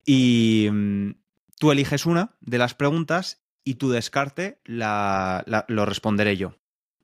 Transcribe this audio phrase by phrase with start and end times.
[0.06, 1.12] y mm,
[1.58, 6.56] tú eliges una de las preguntas y tu descarte lo responderé yo.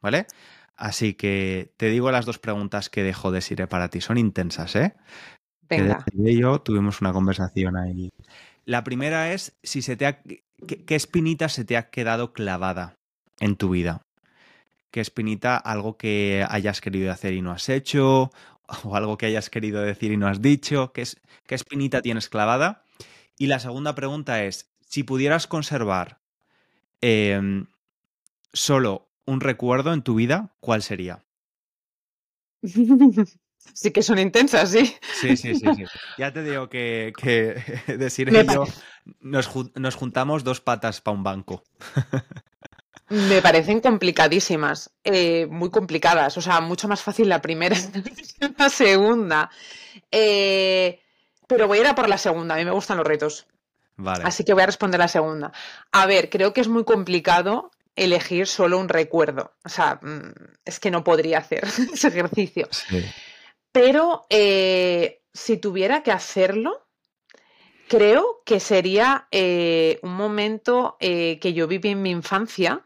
[0.04, 0.28] ¿Vale?
[0.76, 4.02] Así que te digo las dos preguntas que dejo de Sire para ti.
[4.02, 4.94] Son intensas, ¿eh?
[5.70, 6.06] Venga.
[6.06, 8.12] Que yo tuvimos una conversación ahí.
[8.66, 12.98] La primera es si se te ha, ¿qué, espinita se te ha quedado clavada
[13.40, 14.02] en tu vida.
[14.92, 18.32] ¿Qué espinita algo que hayas querido hacer y no has hecho?
[18.84, 20.92] ¿O algo que hayas querido decir y no has dicho?
[20.94, 22.84] ¿Qué, es, qué espinita tienes clavada?
[23.38, 26.20] Y la segunda pregunta es, si pudieras conservar
[27.02, 27.66] em,
[28.54, 31.24] solo un recuerdo en tu vida, ¿cuál sería?
[33.72, 34.94] Sí que son intensas, sí.
[35.22, 35.66] Sí, sí, sí.
[36.18, 37.14] Ya te digo que,
[37.88, 38.66] decir ello,
[39.22, 39.48] nos,
[39.96, 41.64] juntamos dos patas para un banco.
[43.10, 47.76] Me parecen complicadísimas, eh, muy complicadas, o sea, mucho más fácil la primera
[48.40, 49.50] que la segunda.
[50.12, 51.00] Eh,
[51.48, 53.48] pero voy a ir a por la segunda, a mí me gustan los retos.
[53.96, 54.24] Vale.
[54.26, 55.52] Así que voy a responder la segunda.
[55.92, 59.54] A ver, creo que es muy complicado elegir solo un recuerdo.
[59.64, 60.34] O sea, mm,
[60.66, 61.64] es que no podría hacer
[61.94, 62.68] ese ejercicio.
[63.72, 66.88] Pero eh, si tuviera que hacerlo,
[67.88, 72.86] creo que sería eh, un momento eh, que yo viví en mi infancia,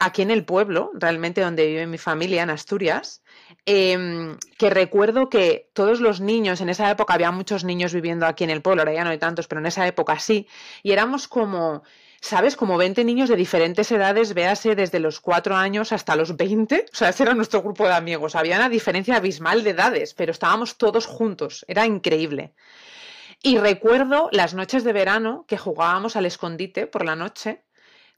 [0.00, 3.22] aquí en el pueblo, realmente donde vive mi familia, en Asturias,
[3.64, 8.42] em, que recuerdo que todos los niños, en esa época había muchos niños viviendo aquí
[8.42, 10.48] en el pueblo, ahora ya no hay tantos, pero en esa época sí,
[10.82, 11.84] y éramos como
[12.22, 12.56] ¿sabes?
[12.56, 16.86] Como 20 niños de diferentes edades, véase desde los 4 años hasta los 20.
[16.90, 18.36] O sea, ese era nuestro grupo de amigos.
[18.36, 21.64] Había una diferencia abismal de edades, pero estábamos todos juntos.
[21.68, 22.52] Era increíble.
[23.42, 27.64] Y recuerdo las noches de verano que jugábamos al escondite por la noche.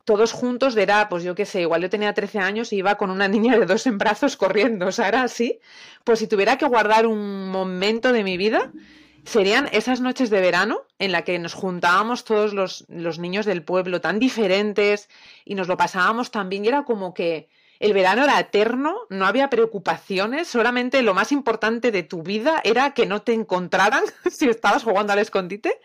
[0.05, 3.11] Todos juntos, era, pues yo qué sé, igual yo tenía 13 años y iba con
[3.11, 5.61] una niña de dos en brazos corriendo, o sea, era así.
[6.05, 8.71] Pues si tuviera que guardar un momento de mi vida,
[9.25, 14.01] serían esas noches de verano en la que nos juntábamos todos los, niños del pueblo
[14.01, 15.09] tan diferentes
[15.45, 17.49] y nos lo pasábamos tan bien y era como que
[17.81, 22.93] el verano era eterno, no había preocupaciones, solamente lo más importante de tu vida era
[22.93, 25.81] que no te encontraran si estabas jugando al escondite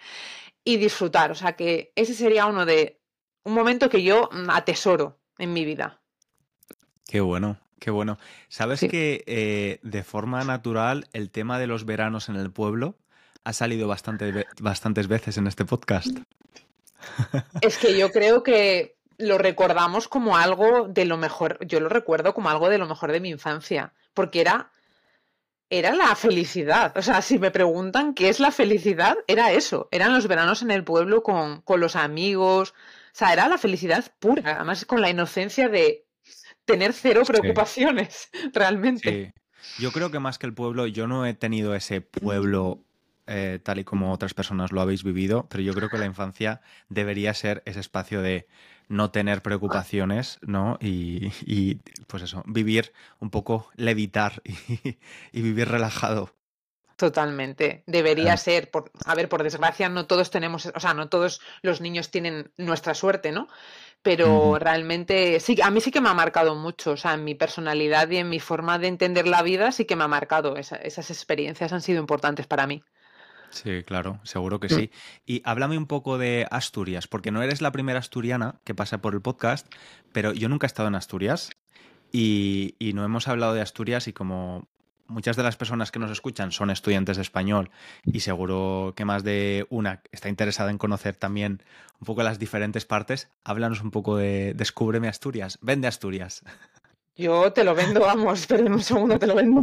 [0.64, 1.32] y disfrutar.
[1.32, 3.00] O sea que ese sería uno de
[3.44, 6.00] un momento que yo atesoro en mi vida.
[7.08, 8.20] Qué bueno, qué bueno.
[8.50, 12.96] ¿Sabes que eh, de forma natural el tema de los veranos en el pueblo
[13.44, 16.18] ha salido bastante, bastantes veces en este podcast.
[17.62, 22.34] Es que yo creo que lo recordamos como algo de lo mejor, yo lo recuerdo
[22.34, 24.72] como algo de lo mejor de mi infancia, porque era,
[25.70, 26.96] era la felicidad.
[26.98, 30.72] O sea, si me preguntan qué es la felicidad, era eso, eran los veranos en
[30.72, 35.10] el pueblo con, con los amigos, o sea, era la felicidad pura, además con la
[35.10, 36.06] inocencia de
[36.66, 39.34] tener cero preocupaciones, realmente.
[39.36, 39.82] Sí.
[39.82, 42.86] Yo creo que más que el pueblo, yo no he tenido ese pueblo
[43.30, 46.62] eh, tal y como otras personas lo habéis vivido, pero yo creo que la infancia
[46.90, 48.48] debería ser ese espacio de
[48.88, 50.78] no tener preocupaciones, ¿no?
[50.82, 51.76] Y,
[52.08, 54.98] pues eso, vivir un poco, levitar y,
[55.42, 56.34] vivir relajado.
[56.96, 57.84] Totalmente.
[57.86, 61.80] Debería ser, por, a ver, por desgracia, no todos tenemos, o sea, no todos los
[61.80, 63.48] niños tienen nuestra suerte, ¿no?
[64.02, 67.36] Pero realmente sí, a mí sí que me ha marcado mucho, o sea, en mi
[67.36, 70.58] personalidad y en mi forma de entender la vida sí que me ha marcado.
[70.58, 72.84] esas experiencias han sido importantes para mí.
[73.52, 74.78] Sí, claro, seguro que mm.
[74.78, 74.92] sí.
[75.26, 79.14] Y háblame un poco de Asturias, porque no eres la primera asturiana que pasa por
[79.14, 79.68] el podcast,
[80.12, 81.52] pero yo nunca he estado en Asturias
[82.12, 84.68] y, no hemos hablado de Asturias y como
[85.08, 87.72] muchas de las personas que nos escuchan son estudiantes de español
[88.04, 91.64] y seguro que más de una está interesada en conocer también
[92.00, 96.44] un poco las diferentes partes, háblanos un poco de Descúbreme Asturias, vende Asturias.
[97.20, 99.62] Yo te lo vendo, vamos, pero en un segundo te lo vendo.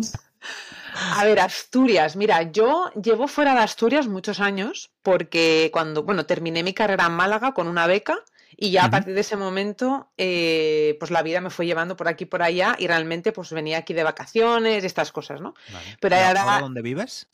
[1.17, 2.15] A ver, Asturias.
[2.15, 7.13] Mira, yo llevo fuera de Asturias muchos años porque cuando, bueno, terminé mi carrera en
[7.13, 8.19] Málaga con una beca
[8.59, 12.09] y ya a partir de ese momento, eh, pues la vida me fue llevando por
[12.09, 15.55] aquí y por allá y realmente pues venía aquí de vacaciones y estas cosas, ¿no?
[16.01, 16.59] Pero ahora...
[16.61, 17.29] ¿Dónde vives?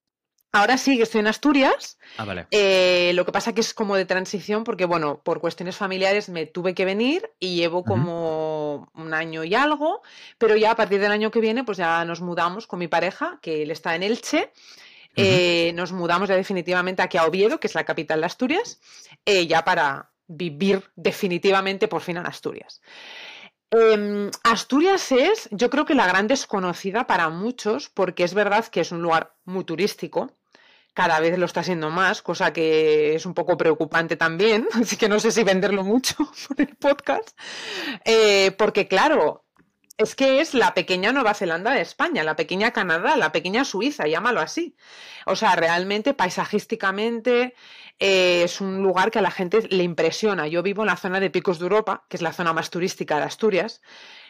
[0.55, 1.99] Ahora sí que estoy en Asturias.
[2.19, 2.47] Ah, vale.
[2.51, 6.45] Eh, lo que pasa que es como de transición porque, bueno, por cuestiones familiares me
[6.45, 10.03] tuve que venir y llevo como un año y algo,
[10.37, 13.39] pero ya a partir del año que viene pues ya nos mudamos con mi pareja,
[13.41, 14.53] que él está en Elche.
[15.17, 18.81] Eh, nos mudamos ya definitivamente aquí a Oviedo, que es la capital de Asturias,
[19.25, 22.83] eh, ya para vivir definitivamente por fin en Asturias.
[23.71, 28.81] Em, Asturias es, yo creo que la gran desconocida para muchos, porque es verdad que
[28.81, 30.31] es un lugar muy turístico,
[30.95, 35.09] cada vez lo está siendo más, cosa que es un poco preocupante también, así que
[35.09, 36.17] no sé si venderlo mucho
[36.49, 37.39] por el podcast,
[38.05, 39.45] eh, porque claro,
[39.99, 44.07] es que es la pequeña Nueva Zelanda de España, la pequeña Canadá, la pequeña Suiza,
[44.07, 44.77] llámalo así.
[45.27, 47.55] O sea, realmente paisajísticamente
[47.99, 50.47] eh, es un lugar que a la gente le impresiona.
[50.49, 53.17] Yo vivo en la zona de Picos de Europa, que es la zona más turística
[53.19, 53.83] de Asturias,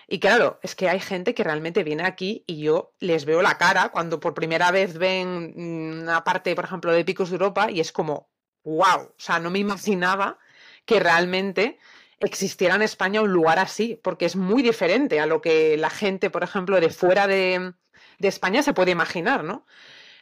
[0.08, 3.56] y claro, es que hay gente que realmente viene aquí y yo les veo la
[3.58, 7.80] cara cuando por primera vez ven una parte, por ejemplo, de Picos de Europa y
[7.80, 8.28] es como,
[8.64, 10.38] wow, o sea, no me imaginaba
[10.84, 11.78] que realmente
[12.26, 16.30] existiera en España un lugar así, porque es muy diferente a lo que la gente,
[16.30, 17.74] por ejemplo, de fuera de,
[18.18, 19.66] de España se puede imaginar, ¿no?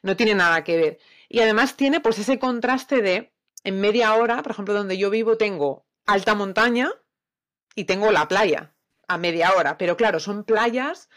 [0.02, 0.99] No tiene nada que ver.
[1.29, 3.32] Y además tiene pues ese contraste de,
[3.64, 6.91] en media hora, por ejemplo, donde yo vivo tengo alta montaña
[7.75, 8.75] y tengo la playa
[9.08, 11.08] a media hora, pero claro, son playas,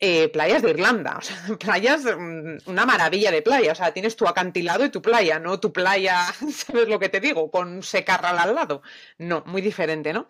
[0.00, 4.16] eh, playas de Irlanda, o sea, playas, mm, una maravilla de playa, o sea, tienes
[4.16, 7.50] tu acantilado y tu playa, no tu playa, ¿sabes lo que te digo?
[7.50, 8.82] Con un secarral al lado.
[9.18, 10.28] No, muy diferente, ¿no?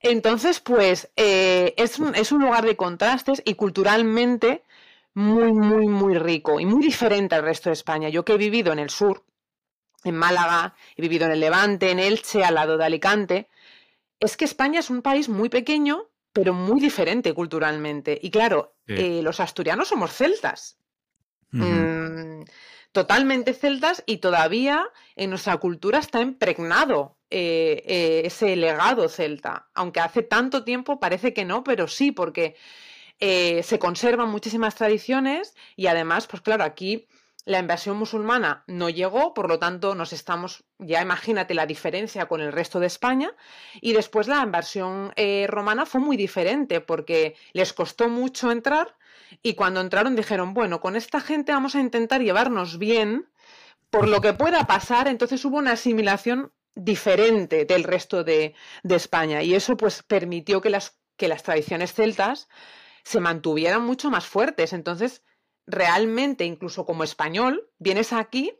[0.00, 4.62] Entonces, pues eh, es, un, es un lugar de contrastes y culturalmente
[5.14, 8.08] muy, muy, muy rico y muy diferente al resto de España.
[8.08, 9.24] Yo que he vivido en el sur,
[10.04, 13.48] en Málaga, he vivido en el Levante, en Elche, al lado de Alicante,
[14.20, 16.07] es que España es un país muy pequeño,
[16.38, 18.16] pero muy diferente culturalmente.
[18.22, 20.78] Y claro, eh, los asturianos somos celtas.
[21.50, 22.44] Mm,
[22.92, 24.86] totalmente celtas y todavía
[25.16, 29.68] en nuestra cultura está impregnado eh, eh, ese legado celta.
[29.74, 32.54] Aunque hace tanto tiempo parece que no, pero sí, porque
[33.18, 37.08] se conservan muchísimas tradiciones y además, pues claro, aquí
[37.48, 42.42] la invasión musulmana no llegó, por lo tanto nos estamos, ya imagínate la diferencia con
[42.42, 43.34] el resto de España,
[43.80, 48.98] y después la invasión eh, romana fue muy diferente porque les costó mucho entrar
[49.42, 53.30] y cuando entraron dijeron, bueno, con esta gente vamos a intentar llevarnos bien
[53.88, 59.42] por lo que pueda pasar, entonces hubo una asimilación diferente del resto de, de España.
[59.42, 62.46] Y eso pues permitió que las, que las tradiciones celtas
[63.04, 64.74] se mantuvieran mucho más fuertes.
[64.74, 65.22] Entonces,
[65.68, 68.52] realmente, incluso como español, vienes aquí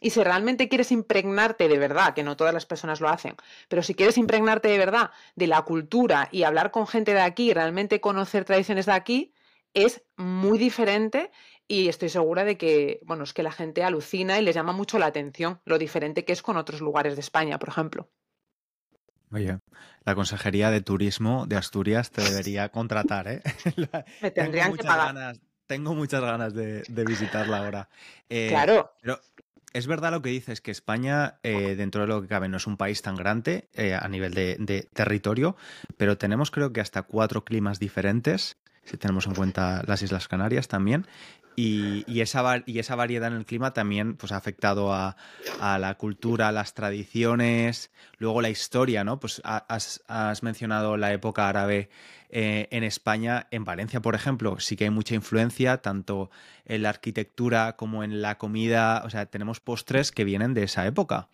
[0.00, 3.36] y si realmente quieres impregnarte de verdad, que no todas las personas lo hacen,
[3.68, 7.54] pero si quieres impregnarte de verdad de la cultura y hablar con gente de aquí,
[7.54, 9.32] realmente conocer tradiciones de aquí,
[9.72, 11.30] es muy diferente
[11.68, 14.98] y estoy segura de que, bueno, es que la gente alucina y les llama mucho
[14.98, 18.10] la atención lo diferente que es con otros lugares de España, por ejemplo.
[19.32, 19.58] Oye,
[20.04, 23.42] la Consejería de Turismo de Asturias te debería contratar, ¿eh?
[24.22, 25.36] Me tendrían que pagar
[25.66, 27.88] tengo muchas ganas de, visitarla ahora.
[28.28, 28.92] Eh, claro.
[29.00, 29.20] Pero
[29.76, 32.66] es verdad lo que dices, que España, eh, dentro de lo que cabe, no es
[32.66, 35.56] un país tan grande eh, a nivel de, territorio,
[35.98, 38.56] pero tenemos creo que hasta cuatro climas diferentes,
[38.86, 41.06] si tenemos en cuenta las Islas Canarias también,
[41.58, 45.16] y, esa, y esa variedad en el clima también pues, ha afectado a,
[45.58, 49.18] la cultura, las tradiciones, luego la historia, ¿no?
[49.18, 51.88] Pues has, mencionado la época árabe
[52.28, 53.46] eh, en España.
[53.50, 56.30] En Valencia, por ejemplo, sí que hay mucha influencia, tanto
[56.66, 59.02] en la arquitectura como en la comida.
[59.06, 61.28] O sea, tenemos postres que vienen de esa época.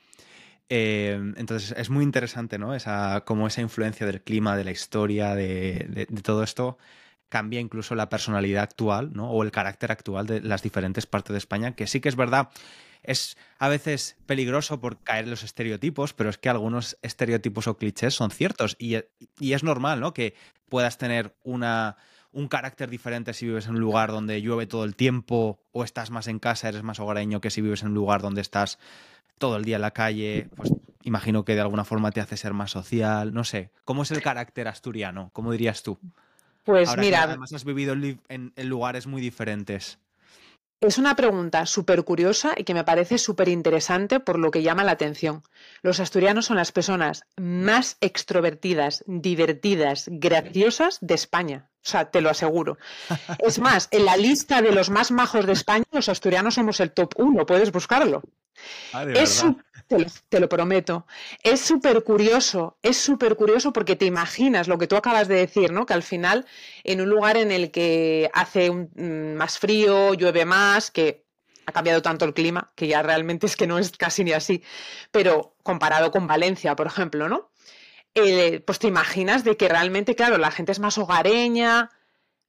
[0.68, 2.76] Eh, entonces es muy interesante, ¿no?
[2.76, 6.78] Esa, como esa influencia del clima, de la historia, de todo esto
[7.32, 9.30] cambia incluso la personalidad actual, ¿no?
[9.30, 12.50] O el carácter actual de las diferentes partes de España, que sí que es verdad,
[13.02, 17.78] es a veces peligroso por caer en los estereotipos, pero es que algunos estereotipos o
[17.78, 20.12] clichés son ciertos y, es normal, ¿no?
[20.12, 20.34] Que
[20.68, 21.96] puedas tener una,
[22.32, 26.10] un carácter diferente si vives en un lugar donde llueve todo el tiempo o estás
[26.10, 28.78] más en casa, eres más hogareño que si vives en un lugar donde estás
[29.38, 30.70] todo el día en la calle, pues
[31.02, 33.70] imagino que de alguna forma te hace ser más social, no sé.
[33.86, 35.30] ¿Cómo es el carácter asturiano?
[35.32, 35.98] ¿Cómo dirías tú?
[36.64, 37.24] Pues mira.
[37.24, 37.94] además has vivido
[38.28, 39.98] en, lugares muy diferentes.
[40.80, 44.82] Es una pregunta súper curiosa y que me parece súper interesante por lo que llama
[44.82, 45.44] la atención.
[45.80, 51.70] Los asturianos son las personas más extrovertidas, divertidas, graciosas de España.
[51.84, 52.78] O sea, te lo aseguro.
[53.38, 56.90] Es más, en la lista de los más majos de España, los asturianos somos el
[56.90, 58.22] top uno, puedes buscarlo.
[58.92, 59.44] Ah, es
[60.28, 61.06] te lo, prometo.
[61.42, 65.72] Es súper curioso, es súper curioso porque te imaginas lo que tú acabas de decir,
[65.72, 65.86] ¿no?
[65.86, 66.46] Que al final,
[66.84, 71.24] en un lugar en el que hace mm, más frío, llueve más, que
[71.66, 74.62] ha cambiado tanto el clima, que ya realmente es que no es casi ni así,
[75.10, 77.50] pero comparado con Valencia, por ejemplo, ¿no?
[78.14, 81.90] Eh, pues te imaginas de que realmente, claro, la gente es más hogareña.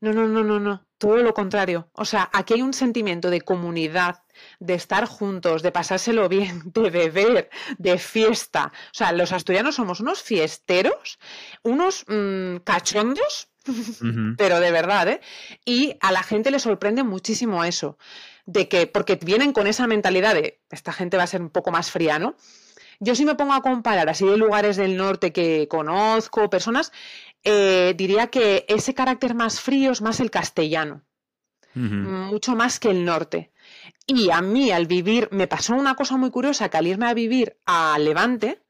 [0.01, 1.89] No, no, no, no, no todo lo contrario.
[1.91, 4.22] O sea, aquí hay un sentimiento de comunidad,
[4.59, 8.71] de estar juntos, de pasárselo bien, de beber, de fiesta.
[8.87, 11.19] O sea, los asturianos somos unos fiesteros,
[11.63, 13.49] unos mm, cachondos,
[14.37, 15.21] pero de verdad, ¿eh?
[15.65, 17.97] Y a la gente le sorprende muchísimo eso,
[18.45, 21.71] de que, porque vienen con esa mentalidad de, esta gente va a ser un poco
[21.71, 22.35] más fría, ¿no?
[22.99, 26.91] Yo sí me pongo a comparar así de lugares del norte que conozco, personas,
[27.43, 31.03] eh, diría que ese carácter más frío es más el castellano,
[31.75, 33.51] mucho más que el norte.
[34.05, 37.13] Y a mí al vivir, me pasó una cosa muy curiosa, que al irme a
[37.13, 38.61] vivir a Levante,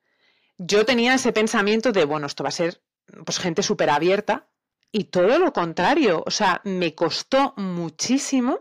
[0.58, 2.82] yo tenía ese pensamiento de, bueno, esto va a ser
[3.26, 4.48] pues gente súper abierta,
[4.96, 8.60] y todo lo contrario, o sea, me costó muchísimo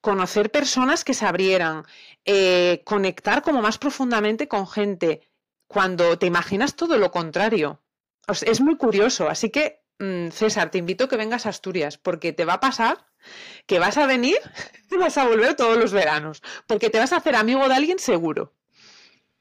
[0.00, 1.84] conocer personas que se abrieran,
[2.24, 5.28] eh, conectar como más profundamente con gente,
[5.66, 7.82] cuando te imaginas todo lo contrario.
[8.26, 12.32] Es muy curioso, así que mm, César, te invito a que vengas a Asturias, porque
[12.32, 13.06] te va a pasar
[13.66, 14.36] que vas a venir
[14.90, 17.98] y vas a volver todos los veranos, porque te vas a hacer amigo de alguien
[17.98, 18.54] seguro.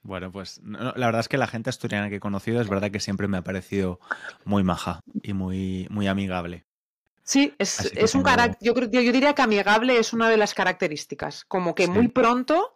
[0.04, 3.00] Bueno, pues la verdad es que la gente asturiana que he conocido es verdad que
[3.00, 4.00] siempre me ha parecido
[4.46, 6.66] muy maja y muy, muy amigable.
[7.24, 11.76] Sí, es, un carácter, yo, yo, diría que amigable es una de las características, como
[11.76, 12.74] que muy pronto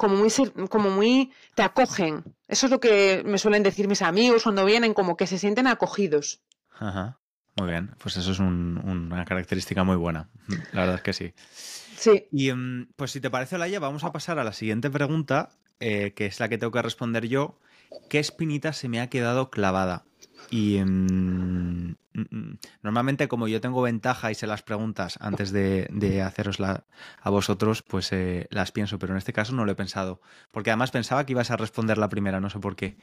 [0.00, 0.30] como muy,
[0.70, 2.24] como muy, te acogen.
[2.48, 5.66] Eso es lo que me suelen decir mis amigos cuando vienen, como que se sienten
[5.66, 6.40] acogidos.
[6.72, 7.19] Ajá.
[7.60, 10.30] Muy bien, pues eso es una característica muy buena.
[10.72, 11.34] La verdad es que sí.
[11.52, 12.26] Sí.
[12.32, 16.14] Y mm, pues si te parece, Olaya, vamos a pasar a la siguiente pregunta, eh,
[16.16, 17.60] que es la que tengo que responder yo.
[18.08, 20.04] ¿Qué espinita se me ha quedado clavada?
[20.48, 26.22] Y mm, mm, normalmente como yo tengo ventaja y sé las preguntas antes de, de
[26.22, 26.86] hacerosla
[27.20, 30.22] a vosotros, pues eh, las pienso, pero en este caso no lo he pensado.
[30.50, 32.96] Porque además pensaba que ibas a responder la primera, no sé por qué.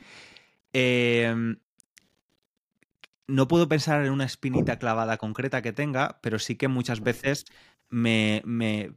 [0.73, 1.57] Em,
[3.27, 7.46] no puedo pensar en una espinita clavada concreta que tenga, pero sí que muchas veces
[7.89, 8.93] me, me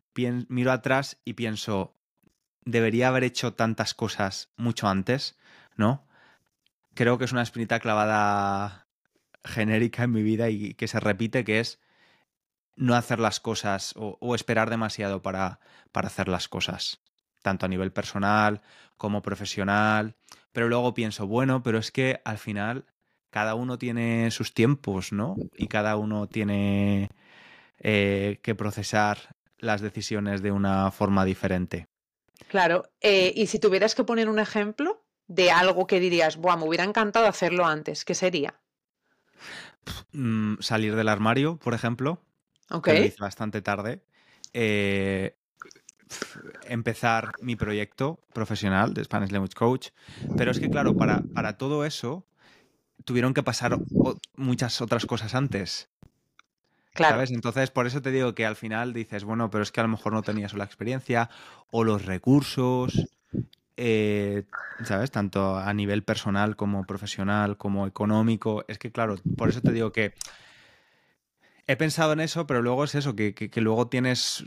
[0.48, 1.96] miro atrás y pienso,
[2.64, 5.36] debería haber hecho tantas cosas mucho antes,
[5.76, 6.06] ¿no?
[6.94, 8.86] creo que es una espinita clavada
[9.44, 11.80] genérica en mi vida y que se repite, que es
[12.76, 15.60] no hacer las cosas o, esperar demasiado para,
[15.92, 17.00] para, hacer las cosas,
[17.42, 18.62] tanto a nivel personal
[18.96, 20.16] como profesional.
[20.52, 22.86] Pero luego pienso, bueno, pero es que al final
[23.30, 25.36] cada uno tiene sus tiempos, ¿no?
[25.56, 27.08] Y cada uno tiene
[27.78, 31.86] eh, que procesar las decisiones de una forma diferente.
[32.48, 36.64] Claro, eh, y si tuvieras que poner un ejemplo, de algo que dirías, Buah, me
[36.64, 38.04] hubiera encantado hacerlo antes?
[38.04, 38.60] ¿Qué sería?
[40.12, 42.20] Mm, salir del armario, por ejemplo.
[42.68, 42.88] Ok.
[42.88, 44.02] lo hice bastante tarde.
[44.52, 45.36] Eh,
[46.64, 49.88] empezar mi proyecto profesional de Spanish Language Coach.
[50.34, 52.26] Pero es que, claro, para, para todo eso
[53.04, 53.78] tuvieron que pasar
[54.36, 55.88] muchas otras cosas antes.
[56.92, 57.14] Claro.
[57.14, 57.30] ¿Sabes?
[57.30, 59.88] Entonces, por eso te digo que al final dices, bueno, pero es que a lo
[59.88, 61.30] mejor no tenías la experiencia
[61.70, 63.08] o los recursos
[63.82, 64.44] eh,
[64.84, 65.10] ¿sabes?
[65.10, 68.62] Tanto a nivel personal como profesional, como económico.
[68.68, 70.12] Es que, claro, por eso te digo que
[71.66, 74.44] he pensado en eso, pero luego es eso, que, luego tienes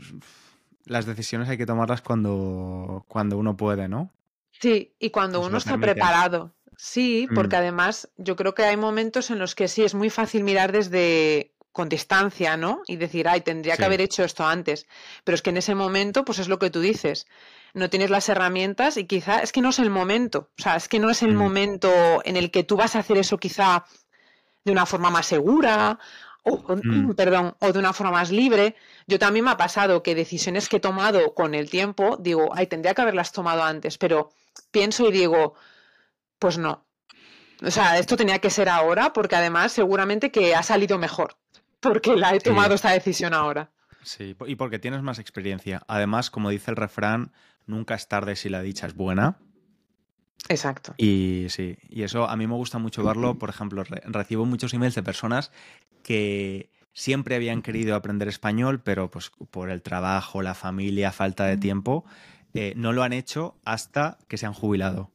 [0.84, 4.12] las decisiones hay que tomarlas cuando, cuando uno puede, ¿no?
[4.52, 6.54] Sí, y cuando uno está preparado.
[6.76, 7.34] Sí, mm.
[7.34, 10.72] porque además yo creo que hay momentos en los que sí es muy fácil mirar
[10.72, 12.82] desde con distancia, ¿no?
[12.86, 14.86] Y decir, ay, tendría que haber hecho esto antes.
[15.24, 17.26] Pero es que en ese momento, pues es lo que tú dices
[17.74, 20.48] no tienes las herramientas y quizá es que no es el momento.
[20.58, 21.36] O sea, es que no es el mm.
[21.36, 21.90] momento
[22.24, 23.84] en el que tú vas a hacer eso quizá
[24.64, 25.98] de una forma más segura
[26.44, 27.14] o, mm.
[27.16, 28.76] perdón, o de una forma más libre.
[29.08, 32.68] Yo también me ha pasado que decisiones que he tomado con el tiempo, digo, ay,
[32.68, 34.30] tendría que haberlas tomado antes, pero
[34.70, 35.54] pienso y digo,
[36.44, 36.84] pues no.
[37.62, 41.38] O sea, esto tenía que ser ahora porque además seguramente que ha salido mejor
[41.80, 43.70] porque la he tomado esta decisión ahora.
[44.02, 45.80] Sí, y porque tienes más experiencia.
[45.88, 47.32] Además, como dice el refrán,
[47.64, 49.38] nunca es tarde si la dicha es buena.
[50.50, 50.92] Exacto.
[50.98, 53.38] Y sí, y eso a mí me gusta mucho verlo.
[53.38, 55.50] Por ejemplo, recibo muchos emails de personas
[56.02, 61.56] que siempre habían querido aprender español, pero pues por el trabajo, la familia, falta de
[61.56, 62.04] tiempo,
[62.52, 65.13] eh, no lo han hecho hasta que se han jubilado.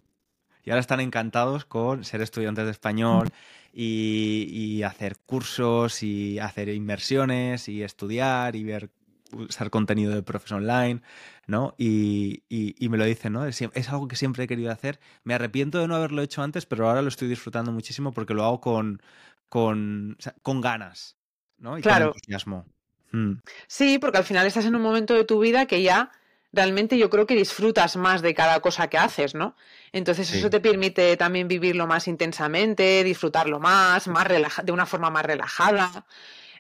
[0.64, 3.30] Y ahora están encantados con ser estudiantes de español
[3.74, 8.90] y, hacer cursos y hacer inmersiones y estudiar y ver
[9.32, 11.02] usar contenido de profes online,
[11.46, 11.76] ¿no?
[11.78, 12.44] Y,
[12.80, 13.46] me lo dicen, ¿no?
[13.46, 15.00] Es, algo que siempre he querido hacer.
[15.24, 18.44] Me arrepiento de no haberlo hecho antes, pero ahora lo estoy disfrutando muchísimo porque lo
[18.44, 19.02] hago con,
[19.48, 21.18] con, con ganas,
[21.58, 21.78] ¿no?
[21.78, 22.08] Y claro.
[22.08, 22.66] con entusiasmo.
[23.12, 23.34] Mm.
[23.68, 26.12] Sí, porque al final estás en un momento de tu vida que ya
[26.52, 29.56] realmente yo creo que disfrutas más de cada cosa que haces, ¿no?
[29.92, 34.28] Entonces eso te permite también vivirlo más intensamente, disfrutarlo más, más
[34.64, 36.06] de una forma más relajada.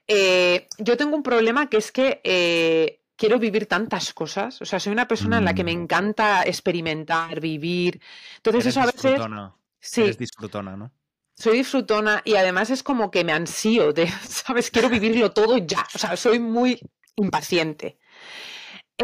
[0.07, 4.61] Eh, yo tengo un problema que es que eh, quiero vivir tantas cosas.
[4.61, 5.81] O sea, soy una persona en la que me mm.
[5.81, 8.01] encanta experimentar, vivir.
[8.37, 9.21] Entonces eso a veces...
[9.81, 10.01] Sí.
[10.01, 10.91] Eres disfrutona, ¿no?
[11.35, 14.71] Soy disfrutona y además es como que me ansío de, ¿sabes?
[14.71, 15.87] Quiero vivirlo todo ya.
[15.95, 16.81] O sea, soy muy
[17.15, 17.97] impaciente.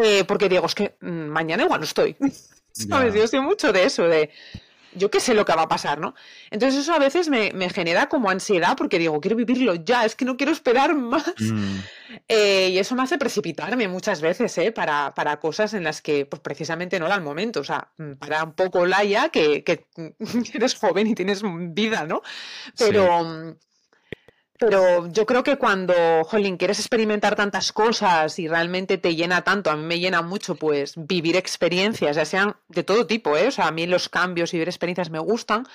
[0.01, 2.15] Eh, porque digo, es que mm, mañana igual no estoy.
[2.71, 3.13] ¿Sabes?
[3.13, 4.29] Yo sé mucho de eso, de
[4.95, 6.15] yo qué sé lo que va a pasar, ¿no?
[6.49, 10.25] Entonces eso a veces me, genera como ansiedad porque digo, quiero vivirlo ya, es que
[10.25, 11.33] no quiero esperar más.
[11.39, 11.79] Mm.
[12.29, 14.71] Eh, y eso me hace precipitarme muchas veces, ¿eh?
[14.71, 17.59] Para, para, cosas en las que pues precisamente no era el momento.
[17.59, 19.85] O sea, mm, para un poco Laia, que, que
[20.53, 22.21] eres joven y tienes vida, ¿no?
[22.77, 23.57] Pero...
[24.57, 25.93] Pero yo creo que cuando,
[26.23, 30.55] jolín, quieres experimentar tantas cosas y realmente te llena tanto, a mí me llena mucho,
[30.55, 33.47] pues, vivir experiencias, ya sean de todo tipo, ¿eh?
[33.47, 35.65] O sea, a mí los cambios y vivir experiencias me gustan,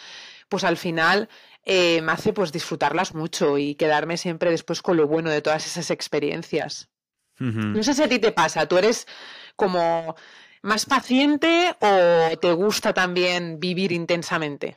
[0.49, 1.29] pues al final
[1.65, 5.67] eh, me hace, pues, disfrutarlas mucho y quedarme siempre después con lo bueno de todas
[5.67, 6.89] esas experiencias.
[7.73, 9.07] No sé si a ti te pasa, ¿tú eres
[9.57, 10.15] como
[10.63, 14.77] más paciente o te gusta también vivir intensamente?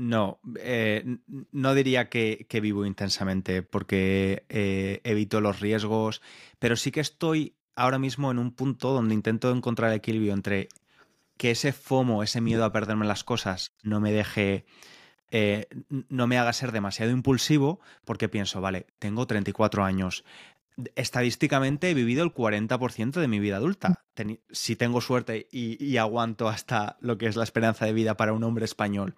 [0.00, 1.18] No, eh,
[1.52, 6.22] no diría que, vivo intensamente porque eh, evito los riesgos,
[6.58, 10.70] pero sí que estoy ahora mismo en un punto donde intento encontrar el equilibrio entre
[11.36, 14.64] que ese FOMO, ese miedo a perderme las cosas, no me deje,
[15.30, 15.66] eh,
[16.08, 20.24] no me haga ser demasiado impulsivo, porque pienso, vale, tengo 34 años,
[20.94, 24.02] estadísticamente he vivido el 40% de mi vida adulta.
[24.50, 28.44] si tengo suerte y, aguanto hasta lo que es la esperanza de vida para un
[28.44, 29.14] hombre español.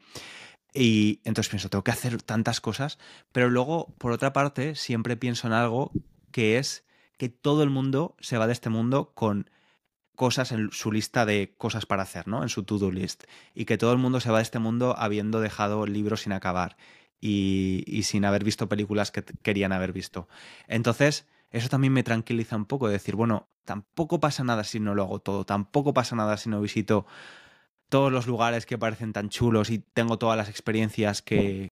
[0.75, 2.99] Y entonces pienso, tengo que hacer tantas cosas,
[3.31, 5.93] pero luego, por otra parte, siempre pienso en algo
[6.31, 6.85] que es
[7.19, 9.51] que todo el mundo se va de este mundo con
[10.17, 12.43] cosas en su lista de cosas para hacer, ¿no?
[12.43, 13.25] En su to-do list.
[13.55, 16.77] Y que todo el mundo se va de este mundo habiendo dejado libros sin acabar
[17.21, 20.29] y, y sin haber visto películas que querían haber visto.
[20.69, 24.95] Entonces, eso también me tranquiliza un poco de decir, bueno, tampoco pasa nada si no
[24.95, 27.07] lo hago todo, tampoco pasa nada si no visito
[27.93, 31.69] todos los lugares que parecen tan chulos y tengo todas las experiencias que...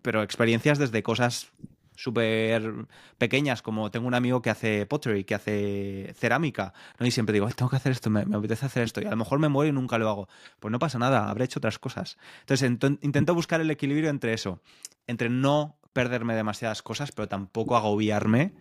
[0.00, 1.50] pero experiencias desde cosas
[1.96, 2.86] súper
[3.18, 7.06] pequeñas, como tengo un amigo que hace pottery, que hace cerámica, ¿no?
[7.06, 9.40] y siempre digo, tengo que hacer esto, me, apetece hacer esto, y a lo mejor
[9.40, 10.28] me muero y nunca lo hago.
[10.60, 12.16] Pues no pasa nada, habré hecho otras cosas.
[12.42, 12.70] Entonces
[13.00, 14.62] intento buscar el equilibrio entre eso,
[15.08, 18.54] entre no perderme demasiadas cosas, pero tampoco agobiarme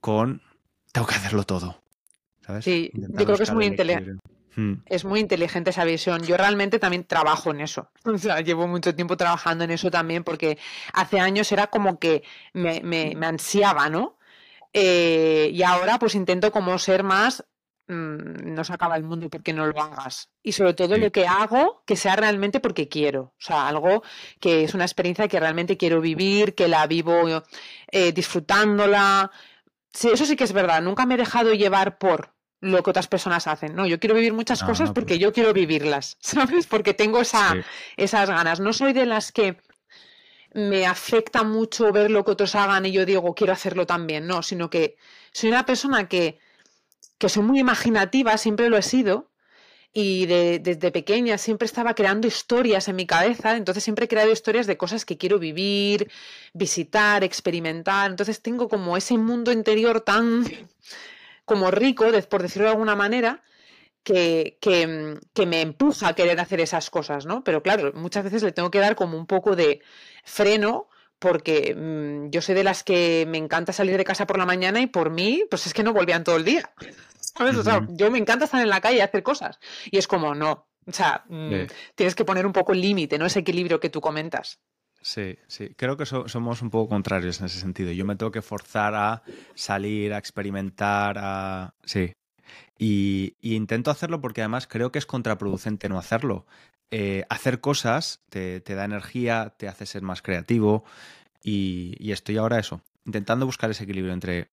[0.00, 0.40] con,
[0.92, 1.82] tengo que hacerlo todo.
[2.40, 2.64] ¿Sabes?
[2.64, 4.16] Sí, yo creo que es muy inteligente
[4.54, 4.74] Hmm.
[4.86, 6.22] Es muy inteligente esa visión.
[6.22, 7.90] Yo realmente también trabajo en eso.
[8.04, 10.58] O sea, llevo mucho tiempo trabajando en eso también porque
[10.92, 14.18] hace años era como que me, ansiaba, ¿no?
[14.72, 17.44] Eh, y ahora pues intento como ser más,
[17.88, 20.30] mm, no se acaba el mundo porque no lo hagas.
[20.42, 23.22] Y sobre todo lo que hago, que sea realmente porque quiero.
[23.38, 24.02] O sea, algo
[24.40, 27.42] que es una experiencia que realmente quiero vivir, que la vivo
[27.90, 29.30] eh, disfrutándola.
[29.92, 30.82] Sí, eso sí que es verdad.
[30.82, 32.31] Nunca me he dejado llevar por
[32.62, 33.74] lo que otras personas hacen.
[33.74, 36.66] No, yo quiero vivir muchas cosas porque yo quiero vivirlas, ¿sabes?
[36.66, 37.56] Porque tengo esa,
[37.96, 38.60] esas ganas.
[38.60, 39.58] No soy de las que
[40.54, 44.42] me afecta mucho ver lo que otros hagan y yo digo, quiero hacerlo también, no,
[44.42, 44.96] sino que
[45.32, 46.38] soy una persona que,
[47.18, 49.30] que soy muy imaginativa, siempre lo he sido,
[49.94, 54.66] y desde pequeña siempre estaba creando historias en mi cabeza, entonces siempre he creado historias
[54.66, 56.10] de cosas que quiero vivir,
[56.54, 60.46] visitar, experimentar, entonces tengo como ese mundo interior tan
[61.44, 63.42] como rico, por decirlo de alguna manera,
[64.02, 67.44] que, que, me empuja a querer hacer esas cosas, ¿no?
[67.44, 69.80] Pero claro, muchas veces le tengo que dar como un poco de
[70.24, 74.46] freno porque mm, yo sé de las que me encanta salir de casa por la
[74.46, 76.72] mañana y por mí, pues es que no volvían todo el día.
[77.20, 77.56] ¿Sabes?
[77.56, 79.58] O sea, yo me encanta estar en la calle y hacer cosas.
[79.90, 80.66] Y es como, no.
[80.84, 83.26] O sea, mm, tienes que poner un poco el límite, ¿no?
[83.26, 84.60] Ese equilibrio que tú comentas.
[85.02, 87.90] Sí, sí, creo que somos un poco contrarios en ese sentido.
[87.90, 89.22] Yo me tengo que forzar a
[89.54, 91.74] salir, a experimentar, a...
[91.84, 92.12] Sí.
[92.78, 96.46] Y, intento hacerlo porque además creo que es contraproducente no hacerlo.
[96.90, 100.84] Eh, hacer cosas te, da energía, te hace ser más creativo
[101.42, 104.50] y, estoy ahora eso, intentando buscar ese equilibrio entre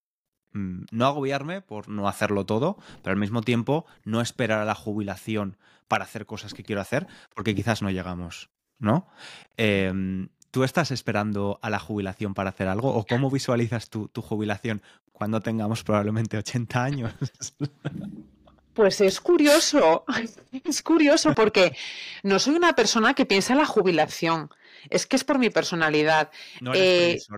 [0.54, 4.76] mm, no agobiarme por no hacerlo todo, pero al mismo tiempo no esperar a la
[4.76, 5.58] jubilación
[5.88, 9.08] para hacer cosas que quiero hacer, porque quizás no llegamos, ¿no?
[9.58, 12.94] Em, ¿Tú estás esperando a la jubilación para hacer algo?
[12.94, 14.82] ¿O cómo visualizas tu, tu jubilación
[15.12, 17.14] cuando tengamos probablemente 80 años?
[18.74, 20.06] Pues es curioso,
[20.64, 21.76] es curioso porque
[22.24, 24.50] no soy una persona que piensa en la jubilación,
[24.90, 26.32] es que es por mi personalidad.
[26.62, 27.38] ¿No eres eh,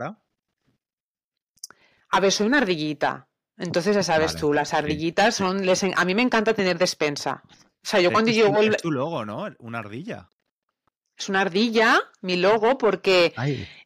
[2.10, 5.63] A ver, soy una ardillita, entonces ya sabes tú, las ardillitas son,
[5.95, 7.41] a mí me encanta tener despensa.
[7.50, 8.56] O sea, yo cuando llego...
[8.60, 9.47] Es tu logo, ¿no?
[9.58, 10.30] Una ardilla.
[11.21, 13.31] Es una ardilla, mi logo, porque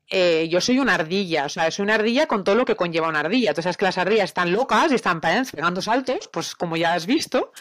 [0.09, 3.09] eh, yo soy una ardilla, o sea, soy una ardilla con todo lo que conlleva
[3.09, 3.49] una ardilla.
[3.49, 7.05] Entonces, sabes que las ardillas están locas y están pegando saltos, pues como ya has
[7.05, 7.51] visto.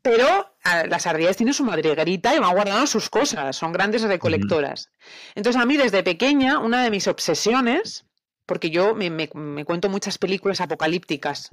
[0.00, 4.92] Pero las ardillas tienen su madriguerita y van guardando sus cosas, son grandes recolectoras.
[5.34, 8.06] Entonces, a mí desde pequeña, una de mis obsesiones,
[8.46, 9.28] porque yo me
[9.64, 11.50] cuento muchas películas apocalípticas,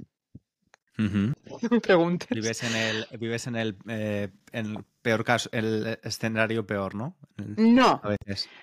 [2.34, 4.28] Vives en el, vives en el, eh,
[5.00, 7.16] peor caso, el escenario peor, ¿no?
[7.36, 8.02] No,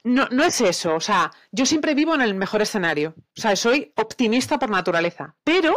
[0.04, 0.96] no, no es eso.
[0.96, 3.16] O sea, yo siempre vivo en el mejor escenario.
[3.38, 5.36] O sea, soy optimista por naturaleza.
[5.44, 5.76] Pero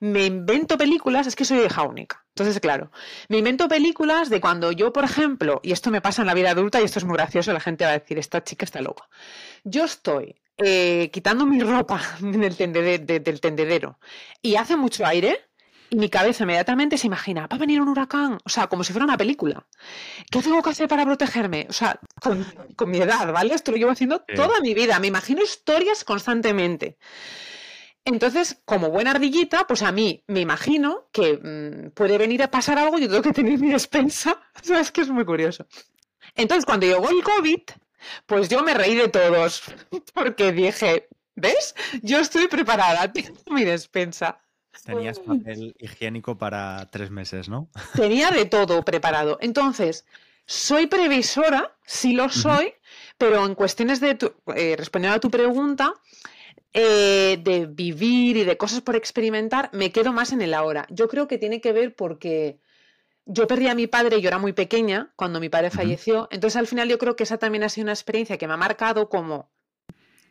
[0.00, 2.24] me invento películas, es que soy hija única.
[2.30, 2.90] Entonces, claro,
[3.28, 6.50] me invento películas de cuando yo, por ejemplo, y esto me pasa en la vida
[6.52, 9.08] adulta y esto es muy gracioso, la gente va a decir, esta chica está loca.
[9.64, 13.98] Yo estoy eh, quitando mi ropa del tendedero
[14.40, 15.47] y hace mucho aire
[15.90, 18.92] y mi cabeza inmediatamente se imagina, va a venir un huracán, o sea, como si
[18.92, 19.66] fuera una película.
[20.30, 21.66] ¿Qué tengo que hacer para protegerme?
[21.68, 22.44] O sea, con,
[22.90, 23.54] mi edad, ¿vale?
[23.54, 24.98] Esto lo llevo haciendo toda mi vida.
[24.98, 26.98] Me imagino historias constantemente.
[28.04, 32.78] Entonces, como buena ardillita, pues a mí me imagino que mm, puede venir a pasar
[32.78, 34.40] algo y yo tengo que tener mi despensa.
[34.60, 35.66] O sea, es que es muy curioso.
[36.34, 37.62] Entonces, cuando llegó el COVID,
[38.26, 39.62] pues yo me reí de todos,
[40.14, 41.74] porque dije, ¿ves?
[42.02, 44.40] Yo estoy preparada, tengo mi despensa.
[44.84, 47.68] Tenías papel higiénico para tres meses, ¿no?
[47.94, 49.38] Tenía de todo preparado.
[49.40, 50.06] Entonces,
[50.46, 52.72] soy previsora, sí lo soy,
[53.18, 54.16] pero en cuestiones de,
[54.56, 55.92] eh, respondiendo a tu pregunta,
[56.72, 60.86] eh, de vivir y de cosas por experimentar, me quedo más en el ahora.
[60.90, 62.60] Yo creo que tiene que ver porque
[63.26, 66.66] yo perdí a mi padre, yo era muy pequeña cuando mi padre falleció, entonces al
[66.66, 69.50] final yo creo que esa también ha sido una experiencia que me ha marcado como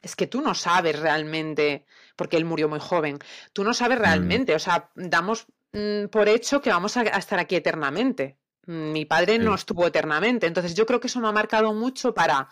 [0.02, 1.86] es que tú no sabes realmente,
[2.18, 3.20] porque él murió muy joven,
[3.54, 4.02] tú no sabes mm.
[4.02, 8.38] realmente, o sea, damos mm, por hecho que vamos a, estar aquí eternamente.
[8.66, 12.50] Mi padre no estuvo eternamente, entonces yo creo que eso me ha marcado mucho para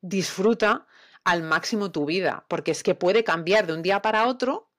[0.00, 0.86] disfruta
[1.24, 4.70] al máximo tu vida, porque es que puede cambiar de un día para otro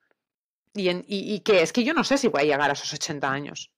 [0.74, 3.30] y, y que es que yo no sé si voy a llegar a esos 80
[3.30, 3.72] años.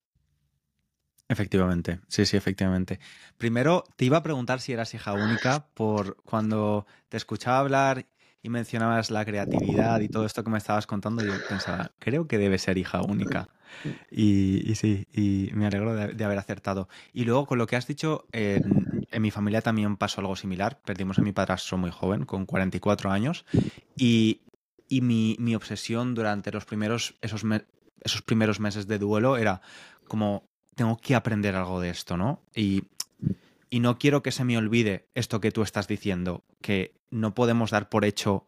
[1.31, 2.99] Efectivamente, sí, sí, efectivamente.
[3.37, 8.05] Primero, te iba a preguntar si eras hija única por cuando te escuchaba hablar
[8.43, 12.37] y mencionabas la creatividad y todo esto que me estabas contando, yo pensaba, creo que
[12.37, 13.49] debe ser hija única.
[14.09, 16.89] Y, sí, y me alegro de, haber acertado.
[17.13, 20.81] Y luego, con lo que has dicho, en, mi familia también pasó algo similar.
[20.83, 23.45] Perdimos a mi padrastro muy joven, con 44 años,
[23.95, 24.41] y,
[24.89, 27.43] mi, obsesión durante los primeros, esos,
[28.01, 29.61] esos primeros meses de duelo era
[30.07, 32.41] como, tengo que aprender algo de esto, ¿no?
[32.55, 32.83] Y
[33.71, 37.71] y no quiero que se me olvide esto que tú estás diciendo, que no podemos
[37.71, 38.45] dar por hecho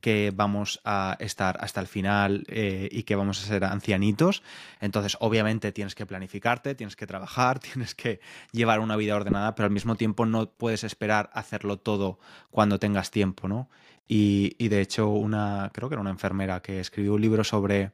[0.00, 4.42] que vamos a estar hasta el final eh, y que vamos a ser ancianitos.
[4.80, 8.20] Entonces, obviamente tienes que planificarte, tienes que trabajar, tienes que
[8.52, 12.18] llevar una vida ordenada, pero al mismo tiempo no puedes esperar hacerlo todo
[12.50, 13.70] cuando tengas tiempo, ¿no?
[14.06, 17.92] Y, de hecho, una, creo que era una enfermera que escribió un libro sobre,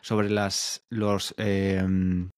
[0.00, 2.30] sobre las, los, em,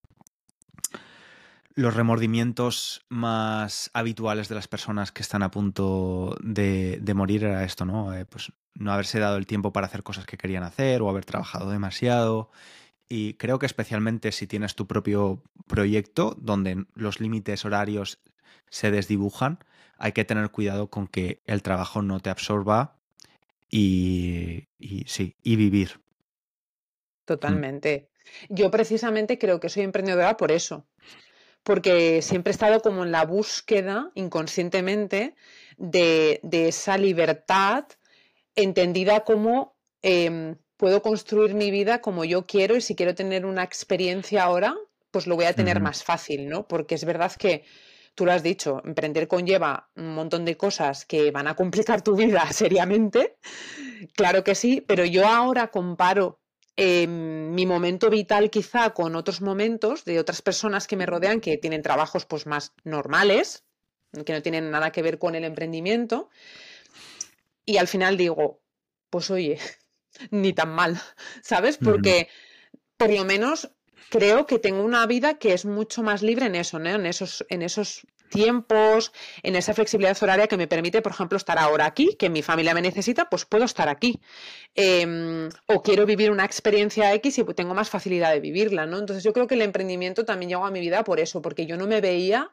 [1.74, 7.84] los remordimientos más habituales de las personas que están a punto de, morir era esto,
[7.84, 8.14] ¿no?
[8.14, 11.24] Eh, pues no haberse dado el tiempo para hacer cosas que querían hacer o haber
[11.24, 12.50] trabajado demasiado.
[13.08, 18.20] Y creo que especialmente si tienes tu propio proyecto donde los límites horarios
[18.70, 19.58] se desdibujan,
[19.98, 22.96] hay que tener cuidado con que el trabajo no te absorba
[23.70, 24.68] y,
[25.06, 25.98] sí, y vivir.
[25.98, 27.24] Mm.
[27.24, 28.08] Totalmente.
[28.48, 30.86] Yo precisamente creo que soy emprendedora por eso,
[31.62, 35.34] porque siempre he estado como en la búsqueda inconscientemente
[35.76, 37.84] de, esa libertad
[38.54, 43.62] entendida como em, puedo construir mi vida como yo quiero y si quiero tener una
[43.62, 44.74] experiencia ahora,
[45.10, 46.66] pues lo voy a tener más fácil, ¿no?
[46.66, 47.64] Porque es verdad que
[48.14, 52.16] tú lo has dicho, emprender conlleva un montón de cosas que van a complicar tu
[52.16, 53.36] vida seriamente,
[54.14, 56.41] claro que sí, pero yo ahora comparo
[56.76, 61.82] mi momento vital quizá con otros momentos de otras personas que me rodean que tienen
[61.82, 63.64] trabajos pues más normales,
[64.24, 66.30] que no tienen nada que ver con el emprendimiento.
[67.64, 68.62] Y al final digo,
[69.10, 69.58] pues oye,
[70.30, 71.00] ni tan mal,
[71.42, 71.76] ¿sabes?
[71.76, 72.28] Porque
[72.96, 73.70] por lo menos
[74.10, 76.90] creo que tengo una vida que es mucho más libre en eso, ¿no?
[76.90, 81.58] En esos, en esos tiempos, en esa flexibilidad horaria que me permite, por ejemplo, estar
[81.58, 84.20] ahora aquí, que mi familia me necesita, pues puedo estar aquí.
[84.74, 88.98] Em, o quiero vivir una experiencia X y tengo más facilidad de vivirla, ¿no?
[88.98, 91.76] Entonces yo creo que el emprendimiento también llegó a mi vida por eso, porque yo
[91.76, 92.50] no me veía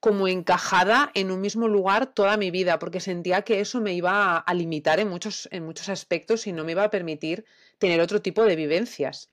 [0.00, 4.36] como encajada en un mismo lugar toda mi vida, porque sentía que eso me iba
[4.36, 7.44] a, limitar en muchos, en muchos aspectos y no me iba a permitir
[7.78, 9.30] tener otro tipo de vivencias.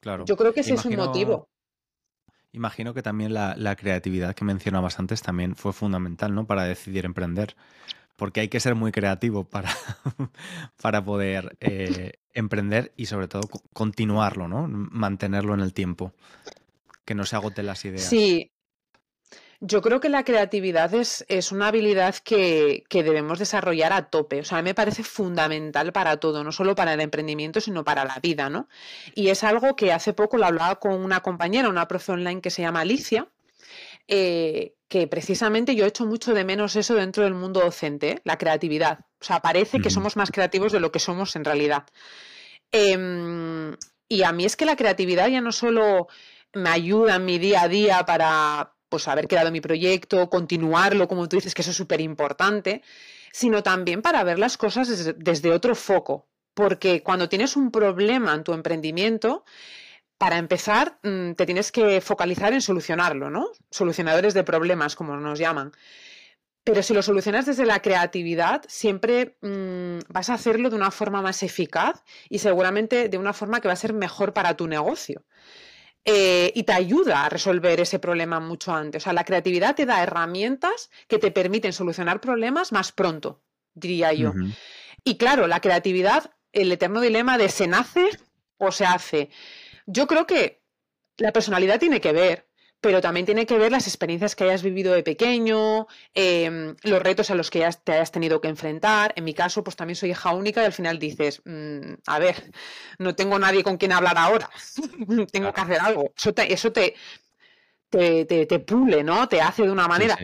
[0.00, 0.24] claro.
[0.24, 1.49] Yo creo que ese es un motivo.
[2.52, 6.46] Imagino que también la, creatividad que mencionabas antes también fue fundamental, ¿no?
[6.46, 7.56] Para decidir emprender.
[8.16, 9.70] Porque hay que ser muy creativo para,
[10.82, 14.66] para poder eh, emprender y sobre todo continuarlo, ¿no?
[14.68, 16.12] Mantenerlo en el tiempo.
[17.04, 18.04] Que no se agoten las ideas.
[18.04, 18.49] Sí,
[19.60, 24.40] yo creo que la creatividad es, es una habilidad que, que, debemos desarrollar a tope.
[24.40, 27.84] O sea, a mí me parece fundamental para todo, no solo para el emprendimiento, sino
[27.84, 28.68] para la vida, ¿no?
[29.14, 32.50] Y es algo que hace poco lo hablaba con una compañera, una profe online que
[32.50, 33.28] se llama Alicia,
[34.08, 38.38] eh, que precisamente yo he hecho mucho de menos eso dentro del mundo docente, la
[38.38, 39.00] creatividad.
[39.20, 41.84] O sea, parece que somos más creativos de lo que somos en realidad.
[42.72, 43.76] Em,
[44.08, 46.08] y a mí es que la creatividad ya no solo
[46.54, 51.28] me ayuda en mi día a día para pues haber creado mi proyecto, continuarlo, como
[51.28, 52.82] tú dices, que eso es súper importante,
[53.32, 56.28] sino también para ver las cosas desde, otro foco.
[56.52, 59.44] Porque cuando tienes un problema en tu emprendimiento,
[60.18, 63.46] para empezar, mm, te tienes que focalizar en solucionarlo, ¿no?
[63.70, 65.72] Solucionadores de problemas, como nos llaman.
[66.64, 71.22] Pero si lo solucionas desde la creatividad, siempre mm, vas a hacerlo de una forma
[71.22, 75.24] más eficaz y seguramente de una forma que va a ser mejor para tu negocio.
[76.04, 79.02] Eh, y te ayuda a resolver ese problema mucho antes.
[79.02, 83.42] O sea, la creatividad te da herramientas que te permiten solucionar problemas más pronto,
[83.74, 84.32] diría yo.
[85.04, 88.08] Y claro, la creatividad, el eterno dilema de se nace
[88.56, 89.30] o se hace.
[89.86, 90.62] Yo creo que
[91.18, 92.49] la personalidad tiene que ver,
[92.80, 97.30] pero también tiene que ver las experiencias que hayas vivido de pequeño, em, los retos
[97.30, 99.12] a los que te hayas tenido que enfrentar.
[99.16, 102.52] En mi caso, pues también soy hija única y al final dices, mm, a ver,
[102.98, 104.48] no tengo nadie con quien hablar ahora,
[105.32, 106.12] tengo que hacer algo.
[106.16, 106.94] Eso te, eso te,
[107.90, 109.28] te, pule, ¿no?
[109.28, 110.16] Te hace de una manera.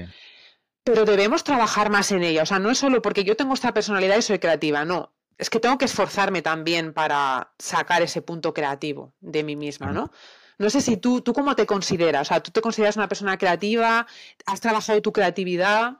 [0.82, 2.42] Pero debemos trabajar más en ella.
[2.44, 5.12] O sea, no es solo porque yo tengo esta personalidad y soy creativa, no.
[5.36, 10.10] Es que tengo que esforzarme también para sacar ese punto creativo de mí misma, ¿no?
[10.58, 13.36] No sé si tú, tú cómo te consideras, o sea, tú te consideras una persona
[13.36, 14.06] creativa,
[14.46, 15.98] has trabajado tu creatividad.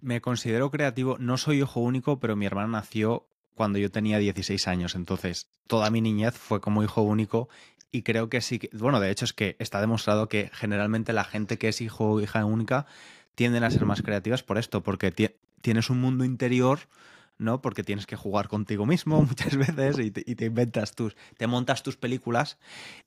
[0.00, 4.66] Me considero creativo, no soy hijo único, pero mi hermano nació cuando yo tenía 16
[4.68, 7.50] años, entonces toda mi niñez fue como hijo único
[7.92, 11.58] y creo que sí, bueno, de hecho es que está demostrado que generalmente la gente
[11.58, 12.86] que es hijo o hija única
[13.34, 15.12] tienden a ser más creativas por esto, porque
[15.60, 16.80] tienes un mundo interior
[17.40, 17.60] ¿no?
[17.62, 21.96] Porque tienes que jugar contigo mismo muchas veces y te, inventas tus, te montas tus
[21.96, 22.58] películas,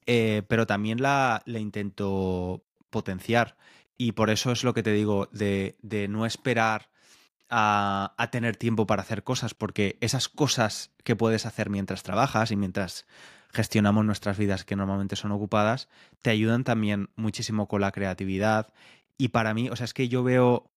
[0.06, 3.56] eh, pero también la, intento potenciar.
[3.98, 5.78] Y por eso es lo que te digo, de,
[6.10, 6.89] no esperar
[7.50, 12.52] a, a, tener tiempo para hacer cosas, porque esas cosas que puedes hacer mientras trabajas
[12.52, 13.06] y mientras
[13.52, 15.88] gestionamos nuestras vidas que normalmente son ocupadas,
[16.24, 18.74] te ayudan también muchísimo con la creatividad.
[19.15, 20.72] Y para mí, o sea, es que yo veo,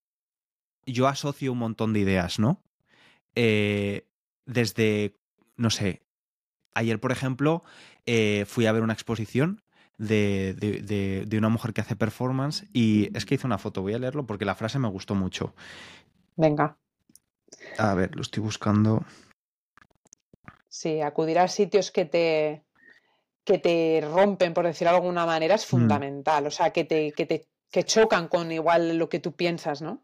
[0.84, 2.62] yo asocio un montón de ideas, ¿no?
[3.36, 4.08] Eh,
[4.46, 5.16] desde,
[5.56, 6.02] no sé,
[6.74, 7.62] ayer, por ejemplo,
[8.06, 9.62] eh, fui a ver una exposición
[9.98, 13.98] de, de, una mujer que hace performance y es que hice una foto, voy a
[13.98, 15.54] leerlo porque la frase me gustó mucho.
[16.36, 16.76] Venga.
[17.78, 19.04] A ver, lo estoy buscando.
[20.68, 22.64] Sí, acudir a sitios que te,
[23.44, 25.70] que te rompen, por decirlo de alguna manera, es mm.
[25.70, 26.46] fundamental.
[26.46, 30.02] O sea, que te, que te que chocan con igual lo que tú piensas, ¿no?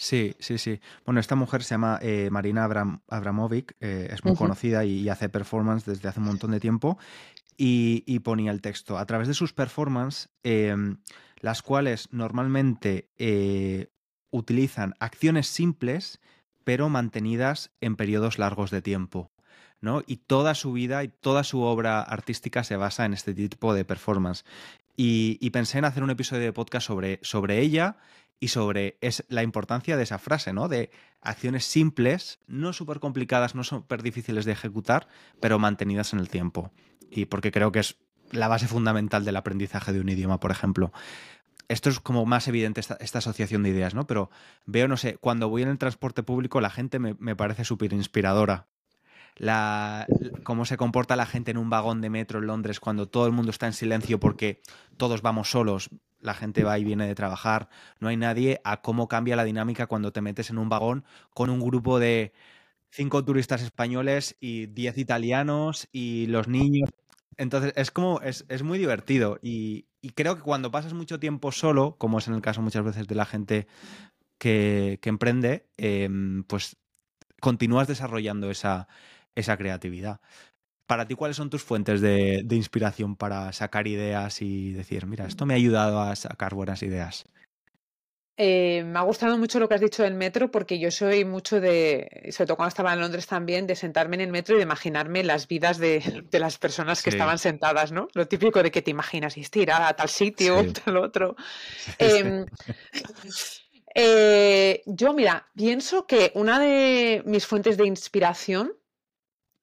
[0.00, 0.80] Sí, sí, sí.
[1.04, 2.64] Bueno, esta mujer se llama eh, Marina
[3.08, 6.96] Abramovic, eh, es muy conocida y, hace performance desde hace un montón de tiempo.
[7.58, 10.96] Y, ponía el texto, a través de sus performances, em,
[11.40, 13.88] las cuales normalmente eh,
[14.30, 16.18] utilizan acciones simples,
[16.64, 19.30] pero mantenidas en periodos largos de tiempo.
[19.82, 20.02] ¿no?
[20.06, 23.84] Y toda su vida y toda su obra artística se basa en este tipo de
[23.84, 24.46] performance.
[24.96, 27.98] Y, y pensé en hacer un episodio de podcast sobre, sobre ella
[28.40, 30.66] y sobre es la importancia de esa frase, ¿no?
[30.66, 35.06] De acciones simples, no súper complicadas, no súper difíciles de ejecutar,
[35.40, 36.72] pero mantenidas en el tiempo.
[37.10, 37.98] Y porque creo que es
[38.32, 40.90] la base fundamental del aprendizaje de un idioma, por ejemplo.
[41.68, 44.06] Esto es como más evidente esta, asociación de ideas, ¿no?
[44.06, 44.30] Pero
[44.64, 47.92] veo, no sé, cuando voy en el transporte público la gente me, me parece súper
[47.92, 48.66] inspiradora.
[49.36, 50.06] La,
[50.42, 53.32] cómo se comporta la gente en un vagón de metro en Londres cuando todo el
[53.32, 54.60] mundo está en silencio porque
[54.96, 59.08] todos vamos solos la gente va y viene de trabajar, no hay nadie, a cómo
[59.08, 61.04] cambia la dinámica cuando te metes en un vagón
[61.34, 62.32] con un grupo de
[62.90, 66.90] cinco turistas españoles y diez italianos y los niños.
[67.36, 72.18] Entonces es como, es, muy divertido y, creo que cuando pasas mucho tiempo solo, como
[72.18, 73.66] es en el caso muchas veces de la gente
[74.38, 76.76] que, emprende, em, pues
[77.40, 78.88] continúas desarrollando esa,
[79.34, 80.20] esa creatividad.
[80.90, 85.46] Para ti, ¿cuáles son tus fuentes de, inspiración para sacar ideas y decir, mira, esto
[85.46, 87.26] me ha ayudado a sacar buenas ideas?
[88.36, 91.60] Eh, me ha gustado mucho lo que has dicho del metro porque yo soy mucho
[91.60, 94.64] de, sobre todo cuando estaba en Londres también, de sentarme en el metro y de
[94.64, 98.08] imaginarme las vidas de, las personas que estaban sentadas, ¿no?
[98.14, 101.36] Lo típico de que te imaginas ir a tal sitio, o tal otro.
[101.98, 102.46] Em,
[103.94, 108.72] eh, yo, mira, pienso que una de mis fuentes de inspiración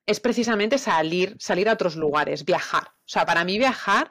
[0.07, 2.85] es precisamente salir, salir a otros lugares, viajar.
[3.05, 4.09] O sea, para mí viajar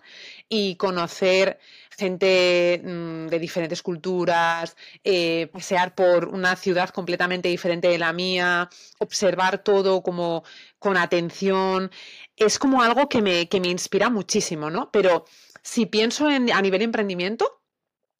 [0.49, 1.59] y conocer
[1.91, 8.69] gente mm, de diferentes culturas, eh, pasear por una ciudad completamente diferente de la mía,
[8.99, 10.45] observar todo como
[10.79, 11.91] con atención,
[12.37, 14.91] es como algo que me, me inspira muchísimo, ¿no?
[14.93, 15.25] Pero
[15.63, 17.63] si pienso en, a nivel emprendimiento,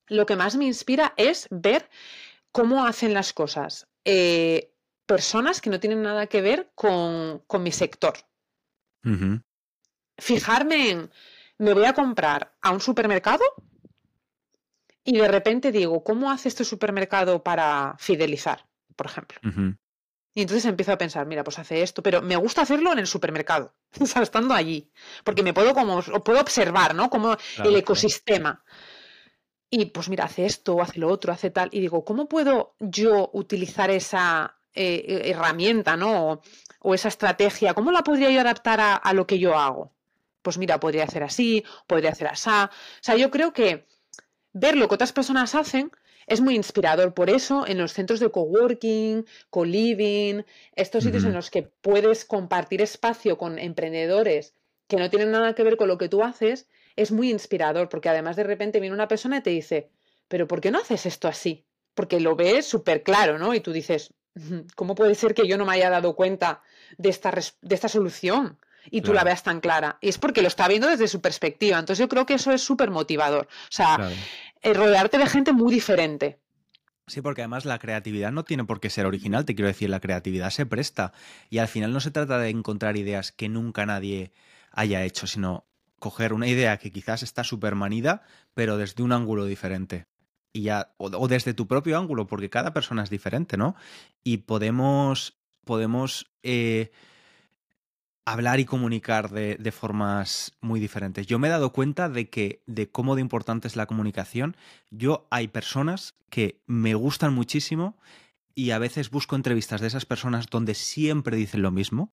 [0.09, 1.91] lo que más me inspira es ver
[2.53, 3.87] cómo hacen las cosas.
[4.05, 4.73] Eh,
[5.07, 8.15] personas que no tienen nada que ver con, mi sector.
[10.19, 11.11] Fijarme en,
[11.59, 13.45] me voy a comprar a un supermercado
[15.05, 18.67] y de repente digo, ¿cómo hace este supermercado para fidelizar,
[18.97, 19.39] por ejemplo?
[20.35, 23.07] Y entonces empiezo a pensar, mira, pues hace esto, pero me gusta hacerlo en el
[23.07, 24.91] supermercado, o sea, estando allí,
[25.25, 27.09] porque me puedo como puedo observar, ¿no?
[27.09, 28.65] Como el ecosistema.
[29.71, 31.69] Y pues mira, hace esto, hace lo otro, hace tal.
[31.73, 36.41] Y digo, ¿cómo puedo yo utilizar esa eh, herramienta, ¿no?
[36.81, 39.93] O, esa estrategia, ¿cómo la podría yo adaptar a, lo que yo hago?
[40.43, 42.49] Pues mira, podría hacer así, podría hacer así.
[42.49, 43.87] O sea, yo creo que
[44.53, 45.91] ver lo que otras personas hacen
[46.27, 47.15] es muy inspirador.
[47.15, 52.83] Por eso, en los centros de coworking, co-living, estos sitios en los que puedes compartir
[52.83, 54.55] espacio con emprendedores
[54.89, 58.09] que no tienen nada que ver con lo que tú haces, es muy inspirador, porque
[58.09, 59.91] además de repente viene una persona y te dice,
[60.29, 61.65] pero ¿por qué no haces esto así?
[61.95, 63.55] Porque lo ves súper claro, ¿no?
[63.55, 64.13] Y tú dices,
[64.75, 66.63] ¿Cómo puede ser que yo no me haya dado cuenta
[66.99, 68.59] de esta, de esta solución?
[68.91, 69.99] y tú la veas tan clara.
[70.01, 71.79] Y es porque lo está viendo desde su perspectiva.
[71.79, 73.47] Entonces yo creo que eso es súper motivador.
[73.47, 74.11] O sea,
[74.63, 76.39] eh, rodearte de gente muy diferente.
[77.09, 80.01] Sí, porque además la creatividad no tiene por qué ser original, te quiero decir, la
[80.01, 81.13] creatividad se presta.
[81.51, 84.33] Y al final no se trata de encontrar ideas que nunca nadie
[84.73, 85.67] haya hecho, sino
[85.99, 88.23] coger una idea que quizás está súper manida,
[88.55, 90.07] pero desde un ángulo diferente
[90.99, 93.75] o, desde tu propio ángulo, porque cada persona es diferente, ¿no?
[94.23, 96.93] Y podemos, podemos eh,
[98.25, 101.27] hablar y comunicar de, de, formas muy diferentes.
[101.27, 104.57] Yo me he dado cuenta de que, de cómo de importante es la comunicación.
[104.91, 107.97] Yo hay personas que me gustan muchísimo
[108.55, 112.13] y a veces busco entrevistas de esas personas donde siempre dicen lo mismo.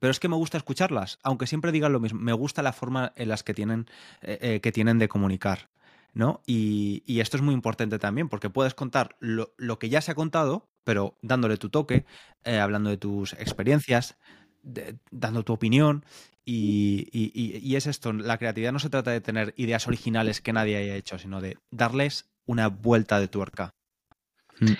[0.00, 2.20] Pero es que me gusta escucharlas, aunque siempre digan lo mismo.
[2.20, 3.86] Me gusta la forma en las que tienen,
[4.22, 5.68] eh, eh, que tienen de comunicar.
[6.14, 6.42] ¿No?
[6.46, 10.68] Y, esto es muy importante también, porque puedes contar lo, que ya se ha contado,
[10.84, 12.06] pero dándole tu toque,
[12.44, 14.16] eh, hablando de tus experiencias,
[15.10, 16.04] dando tu opinión.
[16.44, 20.94] Y, es esto, la creatividad no se trata de tener ideas originales que nadie haya
[20.94, 23.74] hecho, sino de darles una vuelta de tuerca.
[24.60, 24.72] Mm.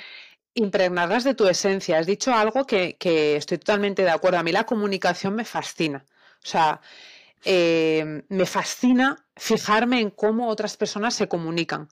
[0.57, 1.99] Impregnarlas de tu esencia.
[1.99, 4.39] Has dicho algo que, que estoy totalmente de acuerdo.
[4.39, 6.05] A mí la comunicación me fascina.
[6.45, 6.81] O sea,
[7.45, 11.89] eh, me fascina fijarme en cómo otras personas se comunican.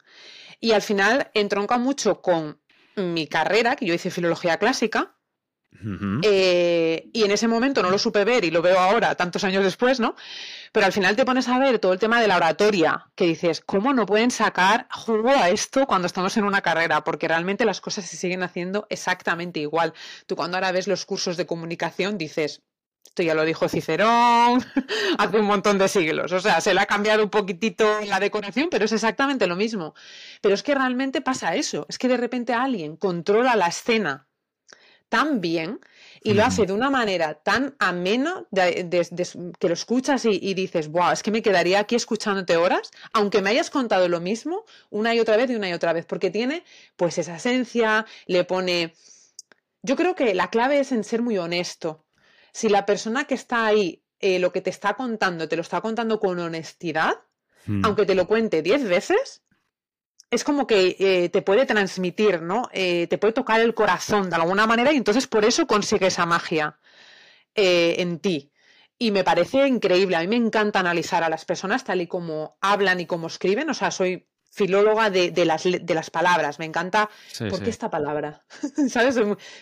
[0.61, 2.61] Y al final entronca mucho con
[2.97, 5.17] mi carrera, que yo hice filología clásica,
[6.23, 9.65] eh, y en ese momento no lo supe ver y lo veo ahora, tantos años
[9.65, 10.15] después, ¿no?
[10.71, 13.61] Pero al final te pones a ver todo el tema de la oratoria, que dices,
[13.61, 17.03] ¿cómo no pueden sacar jugo a esto cuando estamos en una carrera?
[17.03, 19.95] Porque realmente las cosas se siguen haciendo exactamente igual.
[20.27, 22.63] Tú cuando ahora ves los cursos de comunicación dices,
[23.13, 24.65] esto ya lo dijo Cicerón
[25.19, 26.33] hace un montón de siglos.
[26.33, 29.95] O sea, se le ha cambiado un poquitito la decoración, pero es exactamente lo mismo.
[30.41, 31.85] Pero es que realmente pasa eso.
[31.91, 34.29] Es que de repente alguien controla la escena
[35.11, 35.79] tan bien
[36.23, 41.23] y lo hace de una manera tan amena que lo escuchas y, dices, wow, es
[41.23, 45.37] que me quedaría aquí escuchándote horas, aunque me hayas contado lo mismo una y otra
[45.37, 46.65] vez y una y otra vez, porque tiene
[46.97, 48.95] pues esa esencia, le pone...
[49.83, 52.07] Yo creo que la clave es en ser muy honesto
[52.53, 55.81] si la persona que está ahí eh, lo que te está contando, te lo está
[55.81, 57.15] contando con honestidad,
[57.67, 57.85] hmm.
[57.85, 59.43] aunque te lo cuente diez veces,
[60.31, 62.69] es como que eh, te puede transmitir, ¿no?
[62.73, 66.25] Eh, te puede tocar el corazón de alguna manera y entonces por eso consigue esa
[66.25, 66.79] magia
[67.55, 68.53] en ti.
[68.97, 70.17] Y me parece increíble.
[70.17, 73.69] A mí me encanta analizar a las personas tal y como hablan y como escriben.
[73.69, 76.59] O sea, soy filóloga de, las, de las palabras.
[76.59, 77.09] Me encanta.
[77.39, 78.45] ¿Por qué esta palabra?
[78.89, 79.19] ¿Sabes?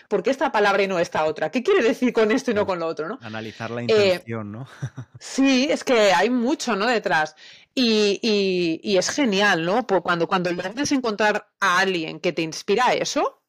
[0.07, 1.49] ¿Por qué esta palabra y no esta otra?
[1.49, 3.07] ¿Qué quiere decir con esto y no con lo otro?
[3.07, 3.17] ¿no?
[3.21, 4.67] Analizar la intención, eh, ¿no?
[5.19, 6.85] sí, es que hay mucho, ¿no?
[6.87, 7.35] Detrás.
[7.73, 9.87] Y, es genial, ¿no?
[9.87, 13.43] Cuando, cuando logras encontrar a alguien que te inspira eso,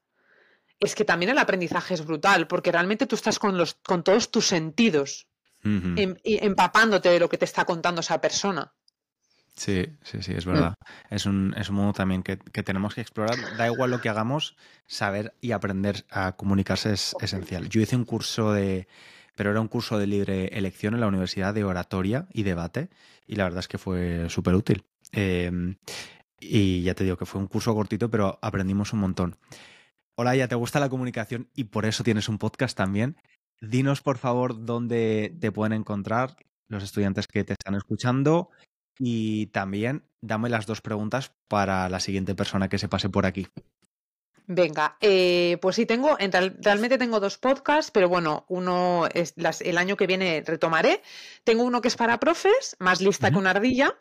[0.78, 4.30] es que también el aprendizaje es brutal, porque realmente tú estás con, los, con todos
[4.30, 5.26] tus sentidos
[5.64, 8.72] em, empapándote de lo que te está contando esa persona.
[9.54, 10.74] Sí, sí, sí, es verdad.
[11.10, 13.36] Es, un, es un mundo también que, tenemos que explorar.
[13.56, 17.68] Da igual lo que hagamos, saber y aprender a comunicarse es esencial.
[17.68, 18.88] Yo hice un curso de,
[19.36, 22.88] pero era un curso de libre elección en la Universidad de Oratoria y Debate,
[23.26, 24.84] y la verdad es que fue súper útil.
[25.12, 25.76] Em,
[26.40, 29.36] y ya te digo que fue un curso cortito, pero aprendimos un montón.
[30.16, 33.16] Hola, ya te gusta la comunicación y por eso tienes un podcast también.
[33.60, 36.36] Dinos, por favor, dónde te pueden encontrar
[36.68, 38.50] los estudiantes que te están escuchando
[39.04, 43.48] y también dame las dos preguntas para la siguiente persona que se pase por aquí.
[44.46, 46.16] Venga, eh, pues sí, tengo,
[46.60, 51.02] realmente tengo dos podcasts, pero bueno, uno es el año que viene retomaré.
[51.42, 53.92] Tengo uno que es para profes, más lista que una ardilla,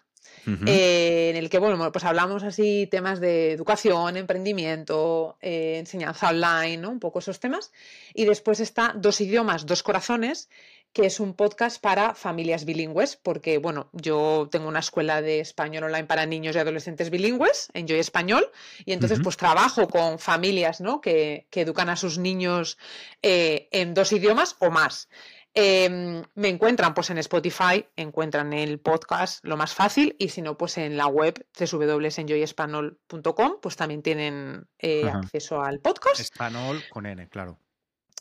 [0.66, 6.78] eh, en el que, bueno, pues hablamos así temas de educación, emprendimiento, eh, enseñanza online,
[6.78, 6.90] ¿no?
[6.90, 7.72] Un poco esos temas.
[8.14, 10.50] Y después está Dos idiomas, dos corazones,
[10.94, 15.86] que es un podcast para familias bilingües, porque, bueno, yo tengo una escuela de español
[15.86, 18.50] online para niños y adolescentes bilingües, en Yo Español,
[18.84, 21.00] y entonces pues trabajo con familias, ¿no?
[21.00, 22.80] Que, educan a sus niños
[23.22, 25.08] eh, en dos idiomas o más.
[25.54, 30.58] Em, me encuentran pues en Spotify, encuentran el podcast lo más fácil y si no
[30.58, 36.22] pues en la web www.enjoyespanol.com pues también tienen eh, acceso al podcast.
[36.22, 37.60] Español con N, claro.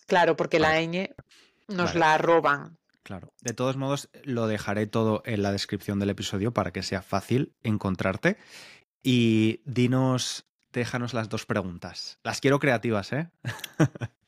[0.06, 1.14] Claro, porque la ñ
[1.70, 2.78] nos la roban.
[3.02, 3.32] Claro.
[3.40, 7.54] De todos modos, lo dejaré todo en la descripción del episodio para que sea fácil
[7.62, 8.36] encontrarte.
[9.02, 12.18] Y dinos, déjanos las dos preguntas.
[12.22, 13.30] Las quiero creativas, ¿eh?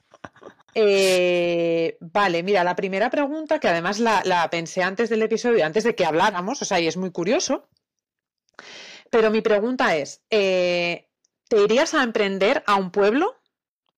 [0.75, 5.95] Eh, vale, mira, la primera pregunta, que además la, pensé antes del episodio, antes de
[5.95, 7.69] que habláramos, o sea, y es muy curioso,
[9.11, 11.11] pero mi pregunta es, eh,
[11.49, 13.39] ¿te irías a emprender a un pueblo?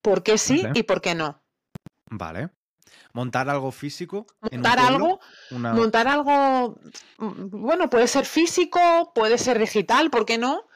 [0.03, 1.41] ¿Por qué sí y por qué no?
[2.07, 2.51] Vale.
[3.15, 4.27] ¿Montar algo físico?
[4.41, 6.77] Montar algo, montar algo,
[7.17, 10.67] bueno, puede ser físico, puede ser digital, ¿por qué no?